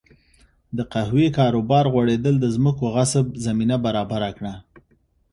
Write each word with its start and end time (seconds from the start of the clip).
د 0.77 0.79
قهوې 0.91 1.27
کاروبار 1.37 1.85
غوړېدل 1.93 2.35
د 2.39 2.45
ځمکو 2.55 2.85
غصب 2.95 3.25
زمینه 3.45 3.75
برابره 3.85 4.29
کړه. 4.37 4.53